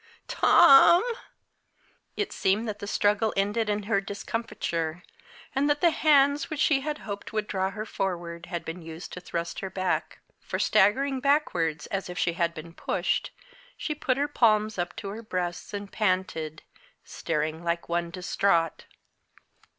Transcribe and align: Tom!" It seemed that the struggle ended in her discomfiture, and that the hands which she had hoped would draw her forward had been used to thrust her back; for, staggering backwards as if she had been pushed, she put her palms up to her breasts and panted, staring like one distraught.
Tom!" 0.27 1.03
It 2.17 2.33
seemed 2.33 2.67
that 2.67 2.79
the 2.79 2.87
struggle 2.87 3.35
ended 3.37 3.69
in 3.69 3.83
her 3.83 4.01
discomfiture, 4.01 5.03
and 5.53 5.69
that 5.69 5.79
the 5.79 5.91
hands 5.91 6.49
which 6.49 6.59
she 6.59 6.81
had 6.81 6.97
hoped 7.05 7.31
would 7.33 7.45
draw 7.45 7.69
her 7.69 7.85
forward 7.85 8.47
had 8.47 8.65
been 8.65 8.81
used 8.81 9.13
to 9.13 9.21
thrust 9.21 9.59
her 9.59 9.69
back; 9.69 10.17
for, 10.39 10.57
staggering 10.57 11.19
backwards 11.19 11.85
as 11.93 12.09
if 12.09 12.17
she 12.17 12.33
had 12.33 12.55
been 12.55 12.73
pushed, 12.73 13.29
she 13.77 13.93
put 13.93 14.17
her 14.17 14.27
palms 14.27 14.79
up 14.79 14.95
to 14.95 15.09
her 15.09 15.21
breasts 15.21 15.71
and 15.71 15.91
panted, 15.91 16.63
staring 17.03 17.63
like 17.63 17.87
one 17.87 18.09
distraught. 18.09 18.85